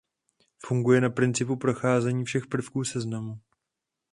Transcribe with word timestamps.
Funguje 0.59 1.01
na 1.01 1.09
principu 1.09 1.55
procházení 1.55 2.25
všech 2.25 2.47
prvků 2.47 2.83
seznamu. 2.83 3.39